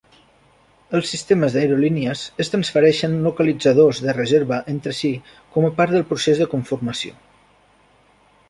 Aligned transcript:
Els 0.99 1.09
sistemes 1.15 1.57
d'aerolínies 1.57 2.23
es 2.45 2.49
transfereixen 2.53 3.19
localitzadors 3.27 4.01
de 4.07 4.17
reserva 4.19 4.59
entre 4.75 4.97
si 5.03 5.13
com 5.57 5.69
a 5.69 5.73
part 5.81 5.97
del 5.97 6.07
procés 6.15 6.43
de 6.45 6.49
conformació. 6.59 7.19